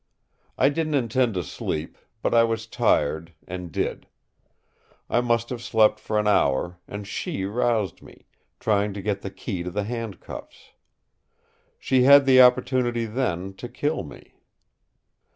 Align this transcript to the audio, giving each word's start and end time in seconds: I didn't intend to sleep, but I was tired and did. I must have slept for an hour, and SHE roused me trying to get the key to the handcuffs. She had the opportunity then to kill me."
I 0.57 0.69
didn't 0.69 0.95
intend 0.95 1.35
to 1.35 1.43
sleep, 1.43 1.95
but 2.23 2.33
I 2.33 2.43
was 2.43 2.65
tired 2.65 3.33
and 3.47 3.71
did. 3.71 4.07
I 5.11 5.21
must 5.21 5.51
have 5.51 5.61
slept 5.61 5.99
for 5.99 6.17
an 6.17 6.27
hour, 6.27 6.79
and 6.87 7.07
SHE 7.07 7.45
roused 7.45 8.01
me 8.01 8.25
trying 8.59 8.95
to 8.95 9.01
get 9.03 9.21
the 9.21 9.29
key 9.29 9.61
to 9.61 9.69
the 9.69 9.83
handcuffs. 9.83 10.71
She 11.77 12.01
had 12.01 12.25
the 12.25 12.41
opportunity 12.41 13.05
then 13.05 13.53
to 13.57 13.69
kill 13.69 14.01
me." 14.01 14.33